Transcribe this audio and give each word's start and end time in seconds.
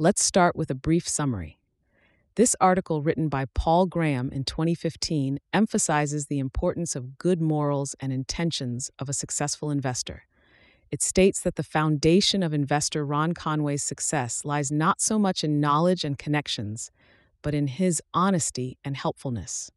Let's 0.00 0.22
start 0.22 0.54
with 0.54 0.70
a 0.70 0.76
brief 0.76 1.08
summary. 1.08 1.58
This 2.36 2.54
article, 2.60 3.02
written 3.02 3.28
by 3.28 3.46
Paul 3.46 3.86
Graham 3.86 4.30
in 4.30 4.44
2015, 4.44 5.40
emphasizes 5.52 6.26
the 6.26 6.38
importance 6.38 6.94
of 6.94 7.18
good 7.18 7.40
morals 7.40 7.96
and 7.98 8.12
intentions 8.12 8.92
of 9.00 9.08
a 9.08 9.12
successful 9.12 9.72
investor. 9.72 10.22
It 10.92 11.02
states 11.02 11.40
that 11.40 11.56
the 11.56 11.64
foundation 11.64 12.44
of 12.44 12.54
investor 12.54 13.04
Ron 13.04 13.32
Conway's 13.32 13.82
success 13.82 14.44
lies 14.44 14.70
not 14.70 15.00
so 15.00 15.18
much 15.18 15.42
in 15.42 15.58
knowledge 15.58 16.04
and 16.04 16.16
connections, 16.16 16.92
but 17.42 17.52
in 17.52 17.66
his 17.66 18.00
honesty 18.14 18.78
and 18.84 18.96
helpfulness. 18.96 19.72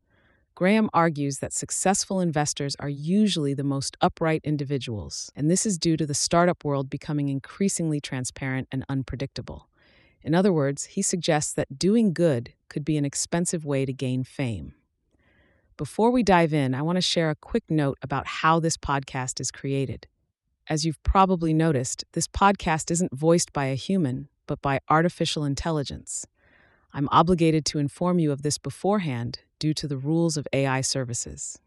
Graham 0.54 0.88
argues 0.94 1.40
that 1.40 1.52
successful 1.52 2.20
investors 2.20 2.76
are 2.80 2.90
usually 2.90 3.56
the 3.56 3.64
most 3.64 3.98
upright 4.02 4.42
individuals, 4.44 5.32
and 5.36 5.50
this 5.50 5.66
is 5.66 5.80
due 5.80 5.98
to 5.98 6.06
the 6.06 6.14
startup 6.14 6.64
world 6.64 6.92
becoming 6.92 7.28
increasingly 7.28 8.00
transparent 8.00 8.68
and 8.72 8.86
unpredictable. 8.88 9.68
In 10.24 10.36
other 10.36 10.54
words, 10.54 10.86
he 10.86 11.02
suggests 11.02 11.54
that 11.54 11.80
doing 11.80 12.14
good 12.14 12.54
could 12.70 12.86
be 12.86 12.98
an 12.98 13.06
expensive 13.06 13.66
way 13.66 13.86
to 13.86 13.94
gain 13.94 14.24
fame. 14.24 14.76
Before 15.78 16.12
we 16.12 16.22
dive 16.22 16.54
in, 16.54 16.76
I 16.76 16.82
want 16.84 16.98
to 16.98 17.02
share 17.02 17.30
a 17.30 17.36
quick 17.36 17.64
note 17.70 17.98
about 18.02 18.28
how 18.28 18.60
this 18.60 18.78
podcast 18.78 19.40
is 19.40 19.52
created. 19.52 20.08
As 20.70 20.86
you've 20.86 21.02
probably 21.04 21.54
noticed, 21.54 22.06
this 22.14 22.28
podcast 22.28 22.92
isn't 22.92 23.16
voiced 23.16 23.52
by 23.52 23.66
a 23.66 23.76
human, 23.76 24.30
but 24.46 24.62
by 24.62 24.80
artificial 24.90 25.44
intelligence. 25.44 26.28
I'm 26.94 27.10
obligated 27.12 27.66
to 27.66 27.80
inform 27.80 28.20
you 28.20 28.32
of 28.32 28.44
this 28.44 28.58
beforehand 28.58 29.40
due 29.60 29.74
to 29.74 29.88
the 29.88 29.98
rules 29.98 30.38
of 30.38 30.48
AI 30.54 30.82
services. 30.82 31.60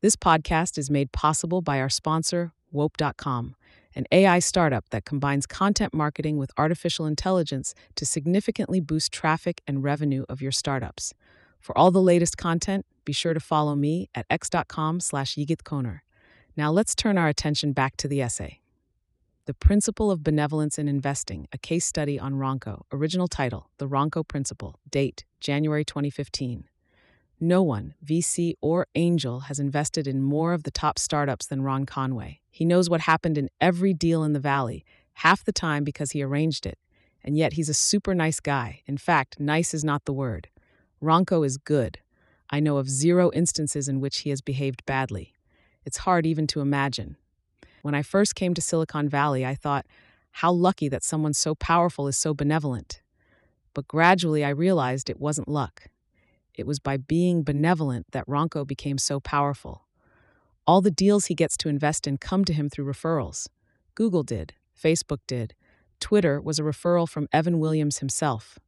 This 0.00 0.16
podcast 0.16 0.78
is 0.78 0.90
made 0.90 1.12
possible 1.12 1.60
by 1.60 1.80
our 1.80 1.88
sponsor, 1.88 2.52
Wope.com, 2.70 3.56
an 3.94 4.06
AI 4.10 4.38
startup 4.38 4.88
that 4.90 5.04
combines 5.04 5.46
content 5.46 5.94
marketing 5.94 6.36
with 6.36 6.50
artificial 6.56 7.06
intelligence 7.06 7.74
to 7.94 8.06
significantly 8.06 8.80
boost 8.80 9.12
traffic 9.12 9.62
and 9.66 9.84
revenue 9.84 10.24
of 10.28 10.42
your 10.42 10.52
startups. 10.52 11.14
For 11.60 11.76
all 11.78 11.90
the 11.90 12.02
latest 12.02 12.36
content, 12.36 12.84
be 13.04 13.12
sure 13.12 13.34
to 13.34 13.40
follow 13.40 13.74
me 13.74 14.08
at 14.14 14.26
x.com 14.28 15.00
slash 15.00 15.34
yigit 15.36 16.00
Now 16.56 16.70
let's 16.70 16.94
turn 16.94 17.18
our 17.18 17.28
attention 17.28 17.72
back 17.72 17.96
to 17.98 18.08
the 18.08 18.20
essay. 18.20 18.60
The 19.46 19.54
Principle 19.54 20.10
of 20.10 20.22
Benevolence 20.24 20.78
in 20.78 20.88
Investing, 20.88 21.46
a 21.52 21.58
case 21.58 21.84
study 21.84 22.18
on 22.18 22.34
Ronco. 22.34 22.84
Original 22.90 23.28
title, 23.28 23.68
The 23.76 23.86
Ronco 23.86 24.26
Principle. 24.26 24.78
Date, 24.90 25.24
January 25.38 25.84
2015. 25.84 26.64
No 27.40 27.62
one, 27.62 27.92
VC 28.02 28.54
or 28.62 28.86
angel, 28.94 29.40
has 29.40 29.60
invested 29.60 30.06
in 30.06 30.22
more 30.22 30.54
of 30.54 30.62
the 30.62 30.70
top 30.70 30.98
startups 30.98 31.46
than 31.46 31.60
Ron 31.60 31.84
Conway. 31.84 32.40
He 32.54 32.64
knows 32.64 32.88
what 32.88 33.00
happened 33.00 33.36
in 33.36 33.50
every 33.60 33.92
deal 33.92 34.22
in 34.22 34.32
the 34.32 34.38
Valley, 34.38 34.84
half 35.14 35.42
the 35.42 35.50
time 35.50 35.82
because 35.82 36.12
he 36.12 36.22
arranged 36.22 36.66
it. 36.66 36.78
And 37.24 37.36
yet 37.36 37.54
he's 37.54 37.68
a 37.68 37.74
super 37.74 38.14
nice 38.14 38.38
guy. 38.38 38.82
In 38.86 38.96
fact, 38.96 39.40
nice 39.40 39.74
is 39.74 39.82
not 39.82 40.04
the 40.04 40.12
word. 40.12 40.46
Ronco 41.02 41.44
is 41.44 41.56
good. 41.56 41.98
I 42.48 42.60
know 42.60 42.76
of 42.76 42.88
zero 42.88 43.32
instances 43.34 43.88
in 43.88 43.98
which 43.98 44.18
he 44.18 44.30
has 44.30 44.40
behaved 44.40 44.86
badly. 44.86 45.34
It's 45.84 46.06
hard 46.06 46.26
even 46.26 46.46
to 46.46 46.60
imagine. 46.60 47.16
When 47.82 47.96
I 47.96 48.02
first 48.02 48.36
came 48.36 48.54
to 48.54 48.62
Silicon 48.62 49.08
Valley, 49.08 49.44
I 49.44 49.56
thought, 49.56 49.84
how 50.30 50.52
lucky 50.52 50.88
that 50.88 51.02
someone 51.02 51.34
so 51.34 51.56
powerful 51.56 52.06
is 52.06 52.16
so 52.16 52.34
benevolent. 52.34 53.02
But 53.74 53.88
gradually 53.88 54.44
I 54.44 54.50
realized 54.50 55.10
it 55.10 55.18
wasn't 55.18 55.48
luck. 55.48 55.88
It 56.54 56.68
was 56.68 56.78
by 56.78 56.98
being 56.98 57.42
benevolent 57.42 58.06
that 58.12 58.28
Ronco 58.28 58.64
became 58.64 58.98
so 58.98 59.18
powerful. 59.18 59.88
All 60.66 60.80
the 60.80 60.90
deals 60.90 61.26
he 61.26 61.34
gets 61.34 61.56
to 61.58 61.68
invest 61.68 62.06
in 62.06 62.16
come 62.16 62.44
to 62.46 62.52
him 62.52 62.68
through 62.70 62.86
referrals. 62.86 63.48
Google 63.94 64.22
did, 64.22 64.54
Facebook 64.80 65.20
did, 65.26 65.54
Twitter 66.00 66.40
was 66.40 66.58
a 66.58 66.62
referral 66.62 67.08
from 67.08 67.28
Evan 67.32 67.58
Williams 67.58 67.98
himself. 67.98 68.58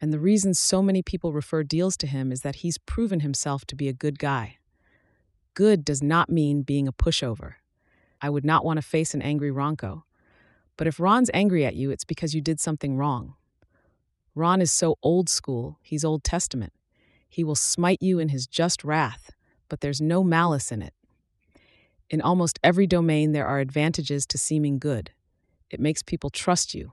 And 0.00 0.12
the 0.12 0.18
reason 0.18 0.54
so 0.54 0.82
many 0.82 1.02
people 1.02 1.32
refer 1.32 1.62
deals 1.62 1.96
to 1.98 2.06
him 2.06 2.32
is 2.32 2.40
that 2.42 2.56
he's 2.56 2.78
proven 2.78 3.20
himself 3.20 3.64
to 3.66 3.76
be 3.76 3.88
a 3.88 3.92
good 3.92 4.18
guy. 4.18 4.58
Good 5.54 5.84
does 5.84 6.02
not 6.02 6.30
mean 6.30 6.62
being 6.62 6.88
a 6.88 6.92
pushover. 6.92 7.54
I 8.20 8.30
would 8.30 8.44
not 8.44 8.64
want 8.64 8.78
to 8.78 8.82
face 8.82 9.14
an 9.14 9.22
angry 9.22 9.50
Ronco. 9.50 10.02
But 10.76 10.86
if 10.86 11.00
Ron's 11.00 11.30
angry 11.34 11.66
at 11.66 11.74
you, 11.74 11.90
it's 11.90 12.04
because 12.04 12.34
you 12.34 12.40
did 12.40 12.60
something 12.60 12.96
wrong. 12.96 13.34
Ron 14.34 14.62
is 14.62 14.70
so 14.70 14.96
old 15.02 15.28
school, 15.28 15.78
he's 15.82 16.04
Old 16.04 16.24
Testament. 16.24 16.72
He 17.28 17.44
will 17.44 17.54
smite 17.54 18.00
you 18.00 18.18
in 18.18 18.30
his 18.30 18.46
just 18.46 18.84
wrath, 18.84 19.30
but 19.68 19.80
there's 19.80 20.00
no 20.00 20.24
malice 20.24 20.72
in 20.72 20.80
it. 20.82 20.94
In 22.10 22.20
almost 22.20 22.58
every 22.64 22.88
domain, 22.88 23.30
there 23.30 23.46
are 23.46 23.60
advantages 23.60 24.26
to 24.26 24.36
seeming 24.36 24.80
good. 24.80 25.12
It 25.70 25.78
makes 25.78 26.02
people 26.02 26.28
trust 26.28 26.74
you. 26.74 26.92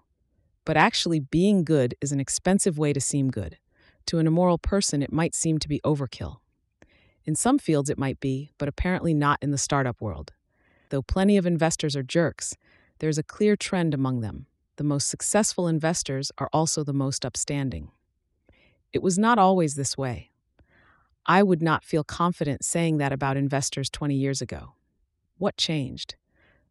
But 0.63 0.78
actually, 0.78 1.19
being 1.19 1.63
good 1.63 1.95
is 2.01 2.11
an 2.11 2.19
expensive 2.19 2.78
way 2.78 2.94
to 2.94 3.01
seem 3.01 3.31
good. 3.31 3.57
To 4.06 4.19
an 4.19 4.27
immoral 4.27 4.59
person, 4.59 5.01
it 5.01 5.11
might 5.11 5.33
seem 5.33 5.57
to 5.57 5.67
be 5.67 5.81
overkill. 5.83 6.38
In 7.25 7.33
some 7.33 7.57
fields, 7.57 7.89
it 7.89 7.97
might 7.97 8.19
be, 8.19 8.51
but 8.59 8.69
apparently 8.69 9.16
not 9.16 9.39
in 9.41 9.50
the 9.50 9.57
startup 9.57 10.00
world. 10.00 10.33
Though 10.89 11.01
plenty 11.01 11.35
of 11.35 11.47
investors 11.47 11.95
are 11.95 12.03
jerks, 12.03 12.56
there's 13.00 13.17
a 13.17 13.23
clear 13.23 13.56
trend 13.56 13.95
among 13.95 14.22
them. 14.22 14.45
The 14.75 14.83
most 14.83 15.09
successful 15.09 15.67
investors 15.67 16.31
are 16.38 16.50
also 16.53 16.83
the 16.83 16.94
most 16.94 17.25
upstanding. 17.25 17.89
It 18.94 19.01
was 19.01 19.17
not 19.17 19.39
always 19.39 19.73
this 19.73 19.97
way. 19.97 20.29
I 21.25 21.41
would 21.41 21.61
not 21.61 21.83
feel 21.83 22.03
confident 22.03 22.63
saying 22.63 22.97
that 22.97 23.11
about 23.11 23.35
investors 23.35 23.89
20 23.89 24.16
years 24.16 24.41
ago. 24.41 24.76
What 25.38 25.58
changed? 25.58 26.16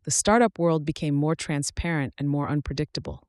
The 0.04 0.10
startup 0.10 0.59
world 0.59 0.84
became 0.84 1.15
more 1.15 1.34
transparent 1.34 2.15
and 2.19 2.28
more 2.28 2.49
unpredictable. 2.49 3.22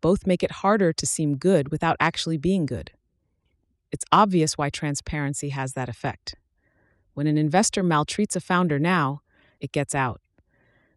Both 0.00 0.26
make 0.26 0.42
it 0.42 0.62
harder 0.62 0.92
to 0.92 1.06
seem 1.06 1.36
good 1.36 1.70
without 1.70 1.96
actually 2.00 2.38
being 2.38 2.66
good. 2.66 2.90
It's 3.92 4.04
obvious 4.10 4.58
why 4.58 4.70
transparency 4.70 5.50
has 5.50 5.74
that 5.74 5.88
effect. 5.88 6.34
When 7.14 7.26
an 7.26 7.38
investor 7.38 7.82
maltreats 7.82 8.34
a 8.34 8.40
founder 8.40 8.78
now, 8.78 9.22
it 9.60 9.70
gets 9.70 9.94
out. 9.94 10.20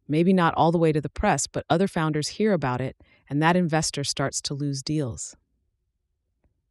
Maybe 0.08 0.34
not 0.34 0.56
all 0.56 0.72
the 0.72 0.78
way 0.78 0.92
to 0.92 1.02
the 1.02 1.09
press, 1.09 1.46
but 1.48 1.66
other 1.70 1.88
founders 1.88 2.30
hear 2.30 2.54
about 2.54 2.82
it, 2.82 2.96
and 3.30 3.42
that 3.42 3.56
investor 3.56 4.04
starts 4.04 4.42
to 4.44 4.54
lose 4.54 4.82
deals. 4.82 5.36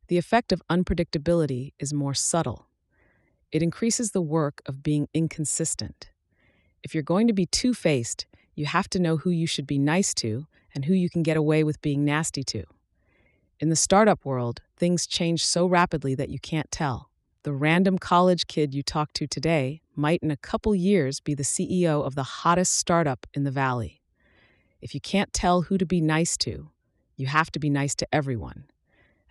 The 0.08 0.18
effect 0.18 0.52
of 0.52 0.62
unpredictability 0.68 1.72
is 1.78 1.92
more 1.92 2.14
subtle. 2.14 2.66
It 3.52 3.62
increases 3.62 4.10
the 4.10 4.22
work 4.22 4.62
of 4.66 4.82
being 4.82 5.08
inconsistent. 5.14 6.10
If 6.86 6.94
you're 6.94 7.02
going 7.02 7.26
to 7.26 7.32
be 7.32 7.46
two 7.46 7.74
faced, 7.74 8.26
you 8.54 8.66
have 8.66 8.88
to 8.90 9.00
know 9.00 9.16
who 9.16 9.30
you 9.30 9.48
should 9.48 9.66
be 9.66 9.76
nice 9.76 10.14
to 10.22 10.46
and 10.72 10.84
who 10.84 10.94
you 10.94 11.10
can 11.10 11.24
get 11.24 11.36
away 11.36 11.64
with 11.64 11.82
being 11.82 12.04
nasty 12.04 12.44
to. 12.44 12.62
In 13.58 13.70
the 13.70 13.74
startup 13.74 14.24
world, 14.24 14.62
things 14.76 15.04
change 15.04 15.44
so 15.44 15.66
rapidly 15.66 16.14
that 16.14 16.28
you 16.28 16.38
can't 16.38 16.70
tell. 16.70 17.10
The 17.42 17.52
random 17.52 17.98
college 17.98 18.46
kid 18.46 18.72
you 18.72 18.84
talk 18.84 19.12
to 19.14 19.26
today 19.26 19.82
might 19.96 20.22
in 20.22 20.30
a 20.30 20.36
couple 20.36 20.76
years 20.76 21.18
be 21.18 21.34
the 21.34 21.42
CEO 21.42 22.06
of 22.06 22.14
the 22.14 22.22
hottest 22.22 22.76
startup 22.76 23.26
in 23.34 23.42
the 23.42 23.50
valley. 23.50 24.00
If 24.80 24.94
you 24.94 25.00
can't 25.00 25.32
tell 25.32 25.62
who 25.62 25.78
to 25.78 25.86
be 25.86 26.00
nice 26.00 26.36
to, 26.36 26.70
you 27.16 27.26
have 27.26 27.50
to 27.50 27.58
be 27.58 27.68
nice 27.68 27.96
to 27.96 28.06
everyone. 28.12 28.66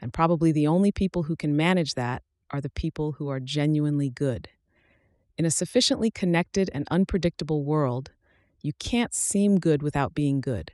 And 0.01 0.11
probably 0.11 0.51
the 0.51 0.67
only 0.67 0.91
people 0.91 1.23
who 1.23 1.37
can 1.37 1.55
manage 1.55 1.93
that 1.93 2.21
are 2.51 2.59
the 2.59 2.69
people 2.69 3.13
who 3.13 3.29
are 3.29 3.39
genuinely 3.39 4.09
good. 4.09 4.49
In 5.37 5.45
a 5.45 5.51
sufficiently 5.51 6.09
connected 6.09 6.69
and 6.73 6.87
unpredictable 6.89 7.63
world, 7.63 8.11
you 8.61 8.71
can't 8.79 9.13
seem 9.13 9.59
good 9.59 9.83
without 9.83 10.15
being 10.15 10.39
good. 10.39 10.71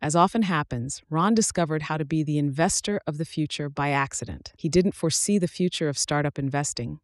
As 0.00 0.16
often 0.16 0.42
happens, 0.42 1.02
Ron 1.10 1.34
discovered 1.34 1.82
how 1.82 1.96
to 1.96 2.04
be 2.04 2.22
the 2.22 2.38
investor 2.38 3.00
of 3.06 3.18
the 3.18 3.24
future 3.24 3.68
by 3.68 3.90
accident. 3.90 4.52
He 4.56 4.68
didn't 4.68 4.94
foresee 4.94 5.38
the 5.38 5.48
future 5.48 5.88
of 5.88 5.98
startup 5.98 6.38
investing, 6.38 7.00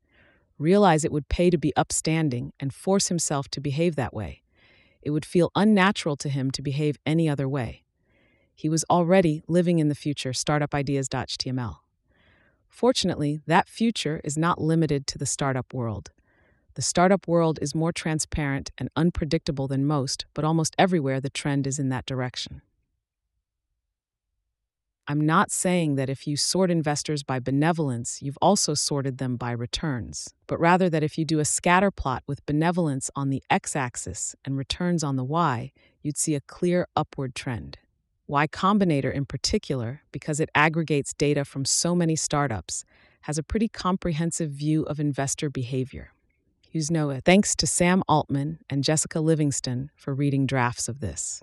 realize 0.59 1.05
it 1.05 1.13
would 1.13 1.29
pay 1.29 1.51
to 1.51 1.59
be 1.59 1.75
upstanding, 1.77 2.53
and 2.61 2.75
force 2.75 3.09
himself 3.09 3.49
to 3.49 3.61
behave 3.61 3.97
that 3.97 4.15
way. 4.15 4.43
It 5.03 5.11
would 5.11 5.25
feel 5.25 5.51
unnatural 5.55 6.17
to 6.17 6.29
him 6.29 6.51
to 6.51 6.63
behave 6.63 6.99
any 7.07 7.29
other 7.29 7.49
way. 7.49 7.85
He 8.55 8.69
was 8.69 8.85
already 8.91 9.43
living 9.49 9.79
in 9.79 9.89
the 9.89 9.95
future 9.95 10.33
startupideas.html. 10.33 11.77
Fortunately, 12.69 13.41
that 13.47 13.69
future 13.69 14.21
is 14.25 14.37
not 14.37 14.61
limited 14.61 15.07
to 15.07 15.19
the 15.19 15.27
startup 15.27 15.73
world. 15.73 16.11
The 16.75 16.83
startup 16.83 17.27
world 17.27 17.59
is 17.61 17.75
more 17.75 17.93
transparent 17.93 18.71
and 18.79 18.89
unpredictable 18.97 19.67
than 19.67 19.85
most, 19.85 20.27
but 20.35 20.45
almost 20.45 20.75
everywhere 20.79 21.21
the 21.21 21.31
trend 21.31 21.67
is 21.67 21.79
in 21.79 21.89
that 21.89 22.07
direction. 22.07 22.63
I'm 25.11 25.27
not 25.27 25.51
saying 25.51 25.97
that 25.97 26.09
if 26.09 26.29
you 26.29 26.37
sort 26.37 26.71
investors 26.71 27.25
by 27.25 27.41
benevolence, 27.41 28.23
you've 28.23 28.39
also 28.41 28.75
sorted 28.75 29.19
them 29.19 29.37
by 29.37 29.51
returns, 29.51 30.35
but 30.47 30.61
rather 30.61 30.89
that 30.89 31.03
if 31.03 31.19
you 31.19 31.25
do 31.25 31.41
a 31.41 31.45
scatter 31.45 31.91
plot 31.91 32.23
with 32.29 32.47
benevolence 32.47 33.11
on 33.17 33.29
the 33.29 33.43
x 33.51 33.75
axis 33.75 34.37
and 34.45 34.57
returns 34.57 35.03
on 35.03 35.17
the 35.17 35.25
y, 35.25 35.73
you'd 36.01 36.17
see 36.17 36.37
a 36.37 36.41
clear 36.41 36.87
upward 36.95 37.35
trend. 37.35 37.79
Y 38.29 38.47
Combinator, 38.47 39.13
in 39.13 39.25
particular, 39.25 40.03
because 40.13 40.39
it 40.39 40.49
aggregates 40.55 41.13
data 41.15 41.45
from 41.45 41.65
so 41.65 41.97
many 41.97 42.15
startups, 42.15 42.85
has 43.23 43.37
a 43.37 43.43
pretty 43.43 43.67
comprehensive 43.67 44.51
view 44.53 44.85
of 44.85 45.01
investor 45.01 45.51
behavior. 45.51 46.13
Use 46.73 46.91
Noah. 46.91 47.21
Thanks 47.25 47.57
to 47.57 47.67
Sam 47.67 48.05
Altman 48.09 48.61
and 48.71 48.85
Jessica 48.85 49.19
Livingston 49.19 49.91
for 49.97 50.15
reading 50.15 50.47
drafts 50.47 50.89
of 50.89 51.01
this. 51.01 51.43